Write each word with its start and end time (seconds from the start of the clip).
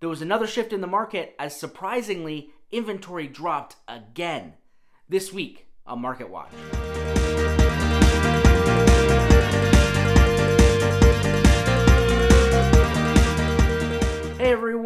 there 0.00 0.08
was 0.08 0.22
another 0.22 0.46
shift 0.46 0.72
in 0.72 0.80
the 0.80 0.86
market 0.86 1.34
as 1.38 1.58
surprisingly, 1.58 2.50
inventory 2.70 3.26
dropped 3.26 3.76
again 3.88 4.54
this 5.08 5.32
week 5.32 5.66
on 5.86 6.00
Market 6.00 6.28
Watch. 6.28 6.50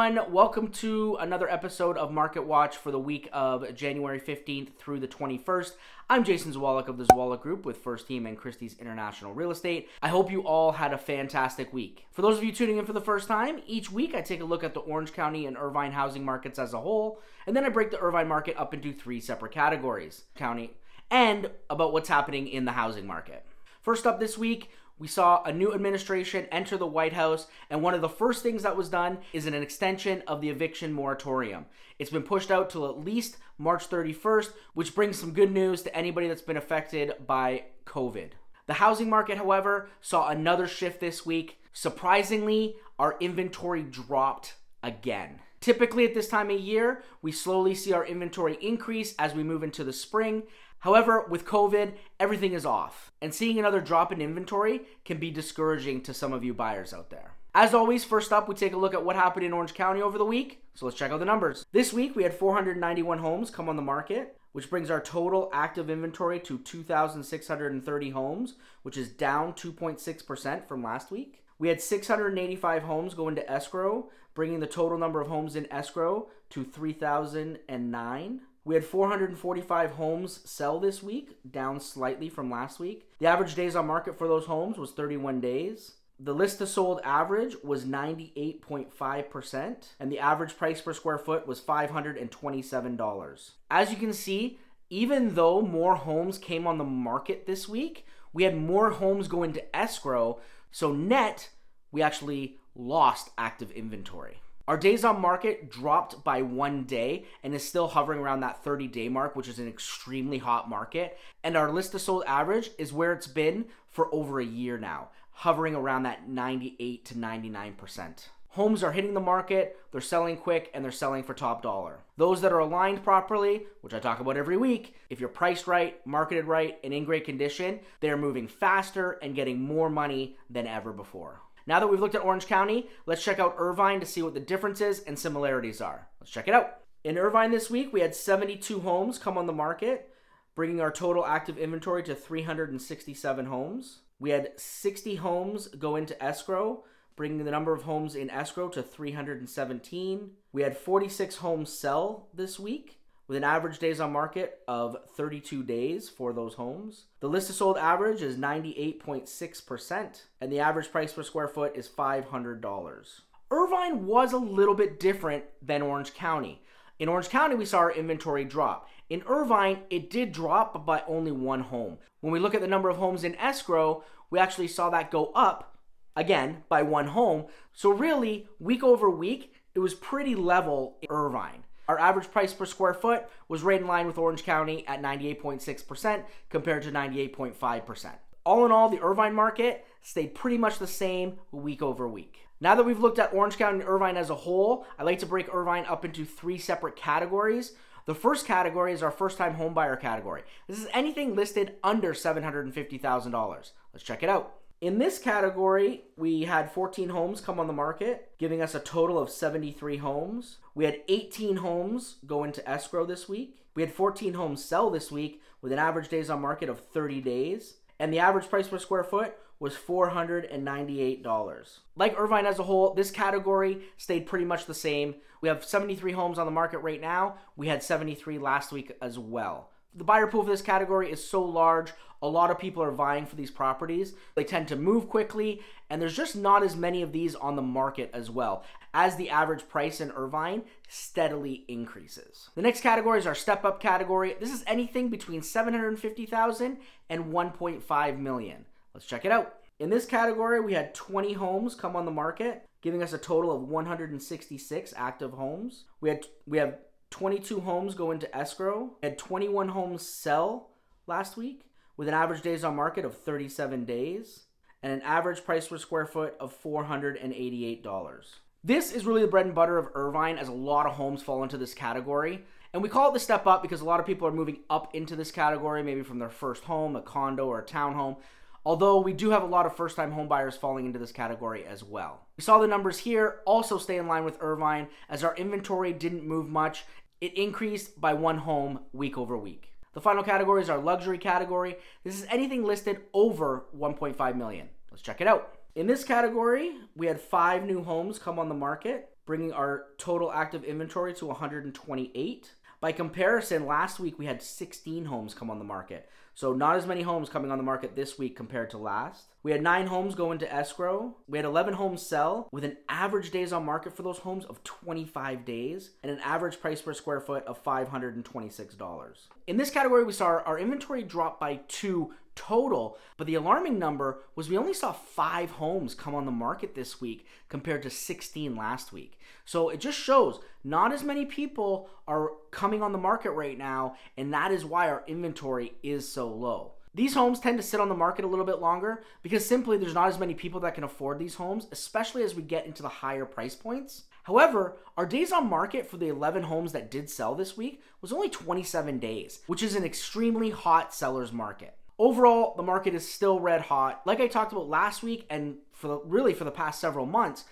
Everyone, 0.00 0.32
welcome 0.32 0.68
to 0.68 1.14
another 1.20 1.46
episode 1.50 1.98
of 1.98 2.10
Market 2.10 2.46
Watch 2.46 2.78
for 2.78 2.90
the 2.90 2.98
week 2.98 3.28
of 3.34 3.74
January 3.74 4.18
15th 4.18 4.74
through 4.78 4.98
the 4.98 5.06
21st. 5.06 5.72
I'm 6.08 6.24
Jason 6.24 6.54
Zwolak 6.54 6.88
of 6.88 6.96
the 6.96 7.04
Zwolak 7.04 7.42
Group 7.42 7.66
with 7.66 7.76
First 7.76 8.08
Team 8.08 8.24
and 8.24 8.38
Christie's 8.38 8.78
International 8.78 9.34
Real 9.34 9.50
Estate. 9.50 9.90
I 10.00 10.08
hope 10.08 10.30
you 10.30 10.40
all 10.40 10.72
had 10.72 10.94
a 10.94 10.98
fantastic 10.98 11.74
week. 11.74 12.06
For 12.12 12.22
those 12.22 12.38
of 12.38 12.44
you 12.44 12.50
tuning 12.50 12.78
in 12.78 12.86
for 12.86 12.94
the 12.94 13.00
first 13.02 13.28
time, 13.28 13.60
each 13.66 13.92
week 13.92 14.14
I 14.14 14.22
take 14.22 14.40
a 14.40 14.46
look 14.46 14.64
at 14.64 14.72
the 14.72 14.80
Orange 14.80 15.12
County 15.12 15.44
and 15.44 15.58
Irvine 15.58 15.92
housing 15.92 16.24
markets 16.24 16.58
as 16.58 16.72
a 16.72 16.80
whole, 16.80 17.20
and 17.46 17.54
then 17.54 17.66
I 17.66 17.68
break 17.68 17.90
the 17.90 18.00
Irvine 18.00 18.28
market 18.28 18.56
up 18.56 18.72
into 18.72 18.94
three 18.94 19.20
separate 19.20 19.52
categories 19.52 20.24
county 20.34 20.72
and 21.10 21.50
about 21.68 21.92
what's 21.92 22.08
happening 22.08 22.48
in 22.48 22.64
the 22.64 22.72
housing 22.72 23.06
market. 23.06 23.44
First 23.82 24.06
up 24.06 24.18
this 24.18 24.38
week, 24.38 24.70
we 25.00 25.08
saw 25.08 25.42
a 25.44 25.52
new 25.52 25.72
administration 25.72 26.46
enter 26.52 26.76
the 26.76 26.86
White 26.86 27.14
House, 27.14 27.46
and 27.70 27.82
one 27.82 27.94
of 27.94 28.02
the 28.02 28.08
first 28.08 28.42
things 28.42 28.62
that 28.62 28.76
was 28.76 28.90
done 28.90 29.18
is 29.32 29.46
an 29.46 29.54
extension 29.54 30.22
of 30.26 30.42
the 30.42 30.50
eviction 30.50 30.92
moratorium. 30.92 31.64
It's 31.98 32.10
been 32.10 32.22
pushed 32.22 32.50
out 32.50 32.68
till 32.68 32.86
at 32.86 33.02
least 33.02 33.38
March 33.56 33.88
31st, 33.88 34.52
which 34.74 34.94
brings 34.94 35.18
some 35.18 35.32
good 35.32 35.50
news 35.50 35.80
to 35.82 35.96
anybody 35.96 36.28
that's 36.28 36.42
been 36.42 36.58
affected 36.58 37.14
by 37.26 37.64
COVID. 37.86 38.32
The 38.66 38.74
housing 38.74 39.08
market, 39.08 39.38
however, 39.38 39.88
saw 40.02 40.28
another 40.28 40.68
shift 40.68 41.00
this 41.00 41.24
week. 41.24 41.58
Surprisingly, 41.72 42.76
our 42.98 43.16
inventory 43.20 43.82
dropped 43.82 44.54
again. 44.82 45.40
Typically, 45.62 46.04
at 46.04 46.14
this 46.14 46.28
time 46.28 46.50
of 46.50 46.60
year, 46.60 47.02
we 47.22 47.32
slowly 47.32 47.74
see 47.74 47.94
our 47.94 48.04
inventory 48.04 48.58
increase 48.60 49.14
as 49.18 49.34
we 49.34 49.42
move 49.42 49.62
into 49.62 49.82
the 49.82 49.92
spring. 49.92 50.42
However, 50.80 51.26
with 51.28 51.44
COVID, 51.44 51.92
everything 52.18 52.54
is 52.54 52.64
off, 52.64 53.12
and 53.20 53.34
seeing 53.34 53.58
another 53.58 53.80
drop 53.80 54.12
in 54.12 54.20
inventory 54.20 54.82
can 55.04 55.18
be 55.18 55.30
discouraging 55.30 56.00
to 56.02 56.14
some 56.14 56.32
of 56.32 56.42
you 56.42 56.54
buyers 56.54 56.94
out 56.94 57.10
there. 57.10 57.32
As 57.54 57.74
always, 57.74 58.04
first 58.04 58.32
up, 58.32 58.48
we 58.48 58.54
take 58.54 58.72
a 58.72 58.78
look 58.78 58.94
at 58.94 59.04
what 59.04 59.16
happened 59.16 59.44
in 59.44 59.52
Orange 59.52 59.74
County 59.74 60.00
over 60.00 60.16
the 60.16 60.24
week. 60.24 60.62
So 60.74 60.86
let's 60.86 60.96
check 60.96 61.10
out 61.10 61.18
the 61.18 61.26
numbers. 61.26 61.66
This 61.72 61.92
week, 61.92 62.16
we 62.16 62.22
had 62.22 62.32
491 62.32 63.18
homes 63.18 63.50
come 63.50 63.68
on 63.68 63.76
the 63.76 63.82
market, 63.82 64.38
which 64.52 64.70
brings 64.70 64.90
our 64.90 65.00
total 65.00 65.50
active 65.52 65.90
inventory 65.90 66.40
to 66.40 66.58
2,630 66.58 68.10
homes, 68.10 68.54
which 68.82 68.96
is 68.96 69.10
down 69.10 69.52
2.6% 69.52 70.66
from 70.66 70.82
last 70.82 71.10
week. 71.10 71.44
We 71.58 71.68
had 71.68 71.82
685 71.82 72.84
homes 72.84 73.12
go 73.12 73.28
into 73.28 73.48
escrow, 73.50 74.08
bringing 74.32 74.60
the 74.60 74.66
total 74.66 74.96
number 74.96 75.20
of 75.20 75.28
homes 75.28 75.56
in 75.56 75.70
escrow 75.70 76.28
to 76.50 76.64
3,009. 76.64 78.40
We 78.64 78.74
had 78.74 78.84
445 78.84 79.92
homes 79.92 80.40
sell 80.44 80.78
this 80.78 81.02
week, 81.02 81.38
down 81.50 81.80
slightly 81.80 82.28
from 82.28 82.50
last 82.50 82.78
week. 82.78 83.08
The 83.18 83.26
average 83.26 83.54
days 83.54 83.74
on 83.74 83.86
market 83.86 84.18
for 84.18 84.28
those 84.28 84.44
homes 84.44 84.76
was 84.76 84.92
31 84.92 85.40
days. 85.40 85.92
The 86.18 86.34
list 86.34 86.58
to 86.58 86.66
sold 86.66 87.00
average 87.02 87.56
was 87.64 87.86
98.5%, 87.86 89.76
and 89.98 90.12
the 90.12 90.18
average 90.18 90.58
price 90.58 90.82
per 90.82 90.92
square 90.92 91.16
foot 91.16 91.46
was 91.46 91.62
$527. 91.62 93.50
As 93.70 93.90
you 93.90 93.96
can 93.96 94.12
see, 94.12 94.58
even 94.90 95.34
though 95.34 95.62
more 95.62 95.94
homes 95.94 96.36
came 96.36 96.66
on 96.66 96.76
the 96.76 96.84
market 96.84 97.46
this 97.46 97.66
week, 97.66 98.04
we 98.34 98.42
had 98.42 98.54
more 98.56 98.90
homes 98.90 99.28
go 99.28 99.42
into 99.42 99.74
escrow, 99.74 100.38
so 100.70 100.92
net, 100.92 101.48
we 101.90 102.02
actually 102.02 102.58
lost 102.74 103.30
active 103.38 103.70
inventory. 103.70 104.42
Our 104.70 104.76
days 104.76 105.04
on 105.04 105.20
market 105.20 105.68
dropped 105.68 106.22
by 106.22 106.42
one 106.42 106.84
day 106.84 107.24
and 107.42 107.52
is 107.52 107.68
still 107.68 107.88
hovering 107.88 108.20
around 108.20 108.38
that 108.42 108.62
30 108.62 108.86
day 108.86 109.08
mark, 109.08 109.34
which 109.34 109.48
is 109.48 109.58
an 109.58 109.66
extremely 109.66 110.38
hot 110.38 110.70
market. 110.70 111.18
And 111.42 111.56
our 111.56 111.72
list 111.72 111.90
to 111.90 111.98
sold 111.98 112.22
average 112.24 112.70
is 112.78 112.92
where 112.92 113.12
it's 113.12 113.26
been 113.26 113.64
for 113.88 114.14
over 114.14 114.38
a 114.38 114.44
year 114.44 114.78
now, 114.78 115.08
hovering 115.32 115.74
around 115.74 116.04
that 116.04 116.28
98 116.28 117.04
to 117.06 117.14
99%. 117.16 118.28
Homes 118.50 118.84
are 118.84 118.92
hitting 118.92 119.14
the 119.14 119.18
market, 119.18 119.76
they're 119.90 120.00
selling 120.00 120.36
quick, 120.36 120.70
and 120.72 120.84
they're 120.84 120.92
selling 120.92 121.24
for 121.24 121.34
top 121.34 121.62
dollar. 121.62 122.04
Those 122.16 122.40
that 122.40 122.52
are 122.52 122.60
aligned 122.60 123.02
properly, 123.02 123.64
which 123.80 123.94
I 123.94 123.98
talk 123.98 124.20
about 124.20 124.36
every 124.36 124.56
week, 124.56 124.94
if 125.08 125.18
you're 125.18 125.28
priced 125.28 125.66
right, 125.66 126.04
marketed 126.06 126.44
right, 126.44 126.78
and 126.84 126.94
in 126.94 127.04
great 127.04 127.24
condition, 127.24 127.80
they 127.98 128.10
are 128.10 128.16
moving 128.16 128.46
faster 128.46 129.18
and 129.20 129.34
getting 129.34 129.60
more 129.60 129.90
money 129.90 130.36
than 130.48 130.68
ever 130.68 130.92
before. 130.92 131.40
Now 131.70 131.78
that 131.78 131.86
we've 131.86 132.00
looked 132.00 132.16
at 132.16 132.24
Orange 132.24 132.48
County, 132.48 132.88
let's 133.06 133.22
check 133.22 133.38
out 133.38 133.54
Irvine 133.56 134.00
to 134.00 134.06
see 134.06 134.22
what 134.22 134.34
the 134.34 134.40
differences 134.40 134.98
and 135.06 135.16
similarities 135.16 135.80
are. 135.80 136.08
Let's 136.18 136.32
check 136.32 136.48
it 136.48 136.52
out. 136.52 136.78
In 137.04 137.16
Irvine 137.16 137.52
this 137.52 137.70
week, 137.70 137.92
we 137.92 138.00
had 138.00 138.12
72 138.12 138.80
homes 138.80 139.20
come 139.20 139.38
on 139.38 139.46
the 139.46 139.52
market, 139.52 140.12
bringing 140.56 140.80
our 140.80 140.90
total 140.90 141.24
active 141.24 141.58
inventory 141.58 142.02
to 142.02 142.14
367 142.16 143.46
homes. 143.46 144.00
We 144.18 144.30
had 144.30 144.58
60 144.58 145.14
homes 145.14 145.68
go 145.68 145.94
into 145.94 146.20
escrow, 146.20 146.82
bringing 147.14 147.44
the 147.44 147.52
number 147.52 147.72
of 147.72 147.82
homes 147.82 148.16
in 148.16 148.30
escrow 148.30 148.68
to 148.70 148.82
317. 148.82 150.30
We 150.50 150.62
had 150.62 150.76
46 150.76 151.36
homes 151.36 151.72
sell 151.72 152.30
this 152.34 152.58
week, 152.58 152.98
with 153.30 153.36
an 153.36 153.44
average 153.44 153.78
days 153.78 154.00
on 154.00 154.12
market 154.12 154.58
of 154.66 154.96
32 155.14 155.62
days 155.62 156.08
for 156.08 156.32
those 156.32 156.54
homes. 156.54 157.04
The 157.20 157.28
list 157.28 157.48
of 157.48 157.54
sold 157.54 157.78
average 157.78 158.22
is 158.22 158.34
98.6%, 158.34 160.22
and 160.40 160.50
the 160.50 160.58
average 160.58 160.90
price 160.90 161.12
per 161.12 161.22
square 161.22 161.46
foot 161.46 161.76
is 161.76 161.88
$500. 161.88 163.20
Irvine 163.52 164.06
was 164.06 164.32
a 164.32 164.36
little 164.36 164.74
bit 164.74 164.98
different 164.98 165.44
than 165.62 165.80
Orange 165.80 166.12
County. 166.12 166.60
In 166.98 167.08
Orange 167.08 167.28
County, 167.28 167.54
we 167.54 167.64
saw 167.64 167.78
our 167.78 167.92
inventory 167.92 168.44
drop. 168.44 168.88
In 169.08 169.22
Irvine, 169.28 169.82
it 169.90 170.10
did 170.10 170.32
drop 170.32 170.72
but 170.72 170.84
by 170.84 171.04
only 171.06 171.30
one 171.30 171.60
home. 171.60 171.98
When 172.22 172.32
we 172.32 172.40
look 172.40 172.56
at 172.56 172.60
the 172.60 172.66
number 172.66 172.88
of 172.88 172.96
homes 172.96 173.22
in 173.22 173.36
escrow, 173.36 174.02
we 174.30 174.40
actually 174.40 174.66
saw 174.66 174.90
that 174.90 175.12
go 175.12 175.26
up 175.36 175.76
again 176.16 176.64
by 176.68 176.82
one 176.82 177.06
home. 177.06 177.44
So, 177.74 177.90
really, 177.90 178.48
week 178.58 178.82
over 178.82 179.08
week, 179.08 179.54
it 179.72 179.78
was 179.78 179.94
pretty 179.94 180.34
level 180.34 180.96
in 181.00 181.06
Irvine. 181.10 181.62
Our 181.90 181.98
average 181.98 182.30
price 182.30 182.54
per 182.54 182.66
square 182.66 182.94
foot 182.94 183.24
was 183.48 183.64
right 183.64 183.80
in 183.80 183.88
line 183.88 184.06
with 184.06 184.16
Orange 184.16 184.44
County 184.44 184.86
at 184.86 185.02
98.6% 185.02 186.22
compared 186.48 186.84
to 186.84 186.92
98.5%. 186.92 188.12
All 188.46 188.64
in 188.64 188.70
all, 188.70 188.88
the 188.88 189.02
Irvine 189.02 189.34
market 189.34 189.84
stayed 190.00 190.36
pretty 190.36 190.56
much 190.56 190.78
the 190.78 190.86
same 190.86 191.40
week 191.50 191.82
over 191.82 192.06
week. 192.06 192.46
Now 192.60 192.76
that 192.76 192.84
we've 192.84 193.00
looked 193.00 193.18
at 193.18 193.34
Orange 193.34 193.58
County 193.58 193.80
and 193.80 193.88
Irvine 193.88 194.16
as 194.16 194.30
a 194.30 194.36
whole, 194.36 194.86
I 195.00 195.02
like 195.02 195.18
to 195.18 195.26
break 195.26 195.52
Irvine 195.52 195.84
up 195.86 196.04
into 196.04 196.24
three 196.24 196.58
separate 196.58 196.94
categories. 196.94 197.72
The 198.06 198.14
first 198.14 198.46
category 198.46 198.92
is 198.92 199.02
our 199.02 199.10
first 199.10 199.36
time 199.36 199.56
homebuyer 199.56 200.00
category. 200.00 200.44
This 200.68 200.78
is 200.78 200.86
anything 200.94 201.34
listed 201.34 201.74
under 201.82 202.14
$750,000. 202.14 203.72
Let's 203.92 204.04
check 204.04 204.22
it 204.22 204.28
out. 204.28 204.59
In 204.80 204.98
this 204.98 205.18
category, 205.18 206.04
we 206.16 206.44
had 206.44 206.72
14 206.72 207.10
homes 207.10 207.42
come 207.42 207.60
on 207.60 207.66
the 207.66 207.72
market, 207.72 208.30
giving 208.38 208.62
us 208.62 208.74
a 208.74 208.80
total 208.80 209.18
of 209.18 209.28
73 209.28 209.98
homes. 209.98 210.56
We 210.74 210.86
had 210.86 211.02
18 211.06 211.56
homes 211.56 212.16
go 212.26 212.44
into 212.44 212.66
escrow 212.66 213.04
this 213.04 213.28
week. 213.28 213.58
We 213.74 213.82
had 213.82 213.92
14 213.92 214.32
homes 214.32 214.64
sell 214.64 214.88
this 214.88 215.12
week 215.12 215.42
with 215.60 215.72
an 215.72 215.78
average 215.78 216.08
days 216.08 216.30
on 216.30 216.40
market 216.40 216.70
of 216.70 216.80
30 216.80 217.20
days. 217.20 217.74
And 217.98 218.10
the 218.10 218.20
average 218.20 218.48
price 218.48 218.68
per 218.68 218.78
square 218.78 219.04
foot 219.04 219.34
was 219.58 219.74
$498. 219.74 221.78
Like 221.94 222.18
Irvine 222.18 222.46
as 222.46 222.58
a 222.58 222.62
whole, 222.62 222.94
this 222.94 223.10
category 223.10 223.82
stayed 223.98 224.24
pretty 224.24 224.46
much 224.46 224.64
the 224.64 224.72
same. 224.72 225.16
We 225.42 225.50
have 225.50 225.62
73 225.62 226.12
homes 226.12 226.38
on 226.38 226.46
the 226.46 226.52
market 226.52 226.78
right 226.78 227.02
now. 227.02 227.34
We 227.54 227.68
had 227.68 227.82
73 227.82 228.38
last 228.38 228.72
week 228.72 228.96
as 229.02 229.18
well 229.18 229.68
the 229.94 230.04
buyer 230.04 230.26
pool 230.26 230.44
for 230.44 230.50
this 230.50 230.62
category 230.62 231.10
is 231.10 231.24
so 231.24 231.42
large. 231.42 231.92
A 232.22 232.28
lot 232.28 232.50
of 232.50 232.58
people 232.58 232.82
are 232.82 232.90
vying 232.90 233.24
for 233.24 233.36
these 233.36 233.50
properties. 233.50 234.12
They 234.34 234.44
tend 234.44 234.68
to 234.68 234.76
move 234.76 235.08
quickly, 235.08 235.62
and 235.88 236.00
there's 236.00 236.16
just 236.16 236.36
not 236.36 236.62
as 236.62 236.76
many 236.76 237.00
of 237.00 237.12
these 237.12 237.34
on 237.34 237.56
the 237.56 237.62
market 237.62 238.10
as 238.12 238.30
well, 238.30 238.64
as 238.92 239.16
the 239.16 239.30
average 239.30 239.68
price 239.68 240.00
in 240.00 240.10
Irvine 240.10 240.62
steadily 240.88 241.64
increases. 241.66 242.50
The 242.54 242.62
next 242.62 242.82
category 242.82 243.18
is 243.18 243.26
our 243.26 243.34
step 243.34 243.64
up 243.64 243.80
category. 243.80 244.36
This 244.38 244.52
is 244.52 244.64
anything 244.66 245.08
between 245.08 245.40
750,000 245.40 246.76
and 247.08 247.24
1.5 247.32 248.18
million. 248.18 248.66
Let's 248.92 249.06
check 249.06 249.24
it 249.24 249.32
out. 249.32 249.54
In 249.78 249.88
this 249.88 250.04
category, 250.04 250.60
we 250.60 250.74
had 250.74 250.94
20 250.94 251.32
homes 251.32 251.74
come 251.74 251.96
on 251.96 252.04
the 252.04 252.10
market, 252.10 252.68
giving 252.82 253.02
us 253.02 253.14
a 253.14 253.18
total 253.18 253.50
of 253.50 253.62
166 253.62 254.92
active 254.94 255.32
homes. 255.32 255.84
We 256.02 256.10
had 256.10 256.26
we 256.46 256.58
have 256.58 256.76
22 257.08 257.60
homes 257.60 257.94
go 257.94 258.10
into 258.10 258.36
escrow. 258.36 258.90
We 259.02 259.08
had 259.08 259.16
21 259.16 259.70
homes 259.70 260.06
sell 260.06 260.68
last 261.06 261.38
week 261.38 261.69
with 262.00 262.08
an 262.08 262.14
average 262.14 262.40
days 262.40 262.64
on 262.64 262.74
market 262.74 263.04
of 263.04 263.14
37 263.14 263.84
days 263.84 264.44
and 264.82 264.90
an 264.90 265.02
average 265.02 265.44
price 265.44 265.68
per 265.68 265.76
square 265.76 266.06
foot 266.06 266.34
of 266.40 266.56
$488. 266.62 268.24
This 268.64 268.90
is 268.92 269.04
really 269.04 269.20
the 269.20 269.26
bread 269.26 269.44
and 269.44 269.54
butter 269.54 269.76
of 269.76 269.90
Irvine 269.94 270.38
as 270.38 270.48
a 270.48 270.52
lot 270.52 270.86
of 270.86 270.94
homes 270.94 271.22
fall 271.22 271.42
into 271.42 271.58
this 271.58 271.74
category. 271.74 272.42
And 272.72 272.82
we 272.82 272.88
call 272.88 273.10
it 273.10 273.12
the 273.12 273.20
step 273.20 273.46
up 273.46 273.60
because 273.60 273.82
a 273.82 273.84
lot 273.84 274.00
of 274.00 274.06
people 274.06 274.26
are 274.26 274.32
moving 274.32 274.60
up 274.70 274.94
into 274.94 275.14
this 275.14 275.30
category, 275.30 275.82
maybe 275.82 276.02
from 276.02 276.18
their 276.18 276.30
first 276.30 276.64
home, 276.64 276.96
a 276.96 277.02
condo, 277.02 277.46
or 277.46 277.58
a 277.58 277.66
townhome. 277.66 278.16
although 278.64 278.98
we 278.98 279.12
do 279.12 279.28
have 279.28 279.42
a 279.42 279.46
lot 279.46 279.66
of 279.66 279.76
first 279.76 279.94
time 279.94 280.12
homebuyers 280.12 280.56
falling 280.56 280.86
into 280.86 280.98
this 280.98 281.12
category 281.12 281.66
as 281.66 281.84
well. 281.84 282.28
We 282.38 282.42
saw 282.42 282.58
the 282.58 282.66
numbers 282.66 282.96
here 282.96 283.40
also 283.44 283.76
stay 283.76 283.98
in 283.98 284.08
line 284.08 284.24
with 284.24 284.38
Irvine 284.40 284.88
as 285.10 285.22
our 285.22 285.36
inventory 285.36 285.92
didn't 285.92 286.26
move 286.26 286.48
much. 286.48 286.84
It 287.20 287.36
increased 287.36 288.00
by 288.00 288.14
one 288.14 288.38
home 288.38 288.80
week 288.94 289.18
over 289.18 289.36
week. 289.36 289.70
The 289.92 290.00
final 290.00 290.22
category 290.22 290.62
is 290.62 290.70
our 290.70 290.78
luxury 290.78 291.18
category. 291.18 291.76
This 292.04 292.20
is 292.20 292.26
anything 292.30 292.64
listed 292.64 293.00
over 293.12 293.66
1.5 293.76 294.36
million. 294.36 294.68
Let's 294.90 295.02
check 295.02 295.20
it 295.20 295.26
out. 295.26 295.54
In 295.74 295.86
this 295.86 296.04
category, 296.04 296.72
we 296.96 297.06
had 297.06 297.20
five 297.20 297.64
new 297.64 297.82
homes 297.82 298.18
come 298.18 298.38
on 298.38 298.48
the 298.48 298.54
market, 298.54 299.10
bringing 299.26 299.52
our 299.52 299.86
total 299.98 300.32
active 300.32 300.64
inventory 300.64 301.12
to 301.14 301.26
128. 301.26 302.50
By 302.80 302.92
comparison, 302.92 303.66
last 303.66 304.00
week 304.00 304.18
we 304.18 304.26
had 304.26 304.42
16 304.42 305.04
homes 305.06 305.34
come 305.34 305.50
on 305.50 305.58
the 305.58 305.64
market. 305.64 306.08
So, 306.40 306.54
not 306.54 306.76
as 306.76 306.86
many 306.86 307.02
homes 307.02 307.28
coming 307.28 307.50
on 307.50 307.58
the 307.58 307.64
market 307.64 307.94
this 307.94 308.18
week 308.18 308.34
compared 308.34 308.70
to 308.70 308.78
last. 308.78 309.26
We 309.42 309.52
had 309.52 309.60
nine 309.60 309.88
homes 309.88 310.14
go 310.14 310.32
into 310.32 310.50
escrow. 310.50 311.14
We 311.28 311.36
had 311.36 311.44
11 311.44 311.74
homes 311.74 312.00
sell 312.00 312.48
with 312.50 312.64
an 312.64 312.78
average 312.88 313.30
days 313.30 313.52
on 313.52 313.66
market 313.66 313.94
for 313.94 314.02
those 314.02 314.20
homes 314.20 314.46
of 314.46 314.64
25 314.64 315.44
days 315.44 315.90
and 316.02 316.10
an 316.10 316.18
average 316.20 316.58
price 316.58 316.80
per 316.80 316.94
square 316.94 317.20
foot 317.20 317.44
of 317.44 317.62
$526. 317.62 319.28
In 319.48 319.58
this 319.58 319.68
category, 319.68 320.02
we 320.02 320.14
saw 320.14 320.40
our 320.46 320.58
inventory 320.58 321.02
drop 321.02 321.38
by 321.38 321.60
two 321.68 322.14
total. 322.34 322.96
But 323.18 323.26
the 323.26 323.34
alarming 323.34 323.78
number 323.78 324.22
was 324.34 324.48
we 324.48 324.56
only 324.56 324.72
saw 324.72 324.92
five 324.92 325.50
homes 325.50 325.94
come 325.94 326.14
on 326.14 326.24
the 326.24 326.32
market 326.32 326.74
this 326.74 327.00
week 327.00 327.26
compared 327.50 327.82
to 327.82 327.90
16 327.90 328.56
last 328.56 328.94
week. 328.94 329.18
So 329.44 329.68
it 329.68 329.80
just 329.80 329.98
shows 329.98 330.40
not 330.64 330.92
as 330.92 331.02
many 331.02 331.26
people 331.26 331.90
are 332.08 332.30
coming 332.50 332.82
on 332.82 332.92
the 332.92 332.98
market 332.98 333.32
right 333.32 333.58
now, 333.58 333.96
and 334.16 334.32
that 334.32 334.52
is 334.52 334.64
why 334.64 334.88
our 334.88 335.02
inventory 335.06 335.74
is 335.82 336.08
so 336.08 336.29
low. 336.30 336.72
These 336.92 337.14
homes 337.14 337.38
tend 337.38 337.56
to 337.58 337.62
sit 337.62 337.80
on 337.80 337.88
the 337.88 337.94
market 337.94 338.24
a 338.24 338.28
little 338.28 338.44
bit 338.44 338.60
longer 338.60 339.04
because 339.22 339.46
simply 339.46 339.78
there's 339.78 339.94
not 339.94 340.08
as 340.08 340.18
many 340.18 340.34
people 340.34 340.60
that 340.60 340.74
can 340.74 340.82
afford 340.82 341.18
these 341.18 341.36
homes, 341.36 341.68
especially 341.70 342.24
as 342.24 342.34
we 342.34 342.42
get 342.42 342.66
into 342.66 342.82
the 342.82 342.88
higher 342.88 343.24
price 343.24 343.54
points. 343.54 344.04
However, 344.24 344.76
our 344.96 345.06
days 345.06 345.30
on 345.32 345.48
market 345.48 345.88
for 345.88 345.96
the 345.96 346.08
11 346.08 346.44
homes 346.44 346.72
that 346.72 346.90
did 346.90 347.08
sell 347.08 347.34
this 347.34 347.56
week 347.56 347.82
was 348.00 348.12
only 348.12 348.28
27 348.28 348.98
days, 348.98 349.40
which 349.46 349.62
is 349.62 349.76
an 349.76 349.84
extremely 349.84 350.50
hot 350.50 350.92
seller's 350.92 351.32
market. 351.32 351.76
Overall, 351.98 352.54
the 352.56 352.62
market 352.62 352.94
is 352.94 353.08
still 353.08 353.40
red 353.40 353.60
hot. 353.60 354.02
Like 354.04 354.20
I 354.20 354.26
talked 354.26 354.52
about 354.52 354.68
last 354.68 355.02
week 355.02 355.26
and 355.30 355.56
for 355.72 355.88
the, 355.88 355.98
really 355.98 356.34
for 356.34 356.44
the 356.44 356.50
past 356.50 356.80
several 356.80 357.06
months, 357.06 357.44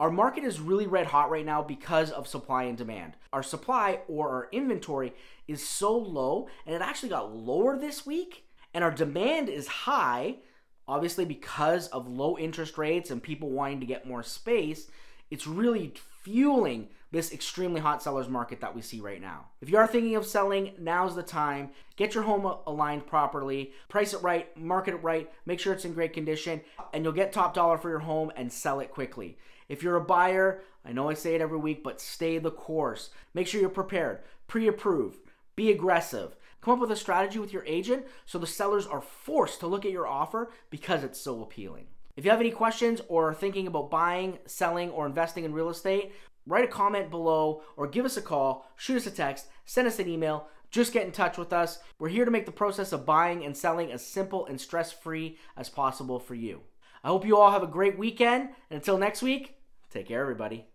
our 0.00 0.10
market 0.10 0.44
is 0.44 0.60
really 0.60 0.86
red 0.86 1.06
hot 1.06 1.30
right 1.30 1.44
now 1.44 1.62
because 1.62 2.10
of 2.10 2.26
supply 2.26 2.64
and 2.64 2.76
demand. 2.76 3.12
Our 3.34 3.42
supply 3.42 4.00
or 4.08 4.30
our 4.30 4.48
inventory 4.50 5.12
is 5.46 5.66
so 5.66 5.96
low 5.96 6.48
and 6.64 6.74
it 6.74 6.80
actually 6.80 7.10
got 7.10 7.36
lower 7.36 7.78
this 7.78 8.06
week 8.06 8.44
and 8.72 8.82
our 8.82 8.90
demand 8.90 9.50
is 9.50 9.68
high 9.68 10.36
obviously 10.88 11.24
because 11.24 11.86
of 11.88 12.08
low 12.08 12.36
interest 12.38 12.78
rates 12.78 13.10
and 13.10 13.22
people 13.22 13.50
wanting 13.50 13.78
to 13.78 13.86
get 13.86 14.08
more 14.08 14.22
space. 14.24 14.88
It's 15.30 15.46
really 15.46 15.92
fueling 16.22 16.88
this 17.12 17.32
extremely 17.32 17.80
hot 17.80 18.02
seller's 18.02 18.28
market 18.28 18.60
that 18.60 18.74
we 18.74 18.82
see 18.82 19.00
right 19.00 19.20
now. 19.20 19.46
If 19.60 19.68
you 19.68 19.78
are 19.78 19.86
thinking 19.86 20.14
of 20.14 20.26
selling, 20.26 20.72
now's 20.78 21.16
the 21.16 21.22
time. 21.22 21.70
Get 21.96 22.14
your 22.14 22.22
home 22.22 22.52
aligned 22.66 23.06
properly, 23.06 23.72
price 23.88 24.14
it 24.14 24.22
right, 24.22 24.56
market 24.56 24.94
it 24.94 25.02
right, 25.02 25.30
make 25.44 25.58
sure 25.58 25.72
it's 25.72 25.84
in 25.84 25.92
great 25.92 26.12
condition, 26.12 26.60
and 26.92 27.02
you'll 27.02 27.12
get 27.12 27.32
top 27.32 27.52
dollar 27.54 27.78
for 27.78 27.90
your 27.90 27.98
home 28.00 28.30
and 28.36 28.52
sell 28.52 28.80
it 28.80 28.92
quickly. 28.92 29.38
If 29.68 29.82
you're 29.82 29.96
a 29.96 30.00
buyer, 30.00 30.62
I 30.84 30.92
know 30.92 31.10
I 31.10 31.14
say 31.14 31.34
it 31.34 31.40
every 31.40 31.58
week, 31.58 31.82
but 31.82 32.00
stay 32.00 32.38
the 32.38 32.50
course. 32.50 33.10
Make 33.34 33.46
sure 33.46 33.60
you're 33.60 33.70
prepared, 33.70 34.20
pre 34.46 34.68
approved, 34.68 35.18
be 35.56 35.70
aggressive. 35.70 36.36
Come 36.60 36.74
up 36.74 36.80
with 36.80 36.90
a 36.90 36.96
strategy 36.96 37.38
with 37.38 37.52
your 37.52 37.64
agent 37.64 38.06
so 38.26 38.38
the 38.38 38.46
sellers 38.46 38.86
are 38.86 39.00
forced 39.00 39.60
to 39.60 39.66
look 39.66 39.84
at 39.84 39.92
your 39.92 40.06
offer 40.06 40.50
because 40.68 41.02
it's 41.02 41.20
so 41.20 41.42
appealing. 41.42 41.86
If 42.16 42.24
you 42.24 42.30
have 42.30 42.40
any 42.40 42.50
questions 42.50 43.00
or 43.08 43.30
are 43.30 43.34
thinking 43.34 43.66
about 43.66 43.90
buying, 43.90 44.38
selling, 44.46 44.90
or 44.90 45.06
investing 45.06 45.44
in 45.44 45.52
real 45.52 45.70
estate, 45.70 46.12
write 46.46 46.64
a 46.64 46.68
comment 46.68 47.10
below 47.10 47.62
or 47.76 47.86
give 47.86 48.04
us 48.04 48.16
a 48.16 48.22
call, 48.22 48.66
shoot 48.76 48.96
us 48.96 49.06
a 49.06 49.10
text, 49.10 49.46
send 49.64 49.86
us 49.86 49.98
an 49.98 50.08
email. 50.08 50.48
Just 50.70 50.92
get 50.92 51.04
in 51.04 51.12
touch 51.12 51.36
with 51.36 51.52
us. 51.52 51.80
We're 51.98 52.10
here 52.10 52.24
to 52.24 52.30
make 52.30 52.46
the 52.46 52.52
process 52.52 52.92
of 52.92 53.04
buying 53.04 53.44
and 53.44 53.56
selling 53.56 53.90
as 53.90 54.06
simple 54.06 54.46
and 54.46 54.60
stress 54.60 54.92
free 54.92 55.36
as 55.56 55.68
possible 55.68 56.20
for 56.20 56.34
you. 56.34 56.60
I 57.02 57.08
hope 57.08 57.26
you 57.26 57.36
all 57.36 57.50
have 57.50 57.62
a 57.62 57.66
great 57.66 57.98
weekend. 57.98 58.50
And 58.70 58.76
until 58.76 58.98
next 58.98 59.20
week, 59.20 59.56
take 59.90 60.06
care, 60.06 60.20
everybody. 60.20 60.66